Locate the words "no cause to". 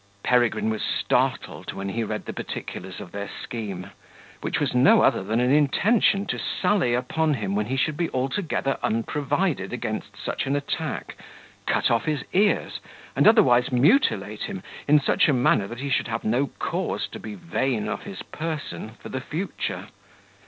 16.23-17.19